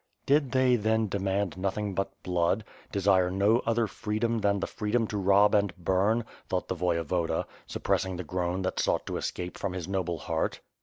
Did 0.25 0.51
they 0.51 0.77
then 0.77 1.07
demand 1.09 1.57
nothing 1.59 1.93
but 1.93 2.23
blood, 2.23 2.63
desire 2.91 3.29
no 3.29 3.59
other 3.67 3.85
freedom 3.85 4.39
than 4.39 4.59
the 4.59 4.65
freedom 4.65 5.05
to 5.05 5.17
rob 5.17 5.53
and 5.53 5.71
bum, 5.77 6.23
thought 6.49 6.67
the 6.69 6.75
Voye 6.75 7.03
voda, 7.03 7.45
suppressing 7.67 8.15
the 8.17 8.23
groan 8.23 8.63
that 8.63 8.79
sought 8.79 9.05
to 9.05 9.17
escape 9.17 9.59
from 9.59 9.73
his 9.73 9.87
noble 9.87 10.17
heart. 10.17 10.59